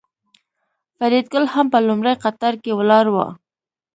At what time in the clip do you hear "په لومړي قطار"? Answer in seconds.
1.73-2.53